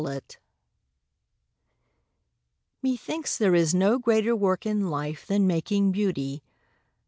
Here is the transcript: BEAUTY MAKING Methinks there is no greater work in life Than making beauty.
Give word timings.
BEAUTY 0.01 0.13
MAKING 2.81 2.93
Methinks 2.93 3.37
there 3.37 3.53
is 3.53 3.75
no 3.75 3.99
greater 3.99 4.35
work 4.35 4.65
in 4.65 4.89
life 4.89 5.27
Than 5.27 5.45
making 5.45 5.91
beauty. 5.91 6.41